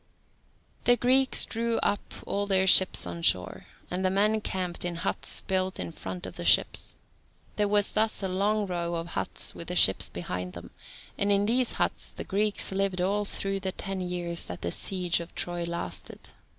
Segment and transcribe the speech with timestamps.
[0.85, 5.41] The Greeks drew up all their ships on shore, and the men camped in huts
[5.41, 6.95] built in front of the ships.
[7.55, 10.71] There was thus a long row of huts with the ships behind them,
[11.19, 15.19] and in these huts the Greeks lived all through the ten years that the siege
[15.19, 16.31] of Troy lasted.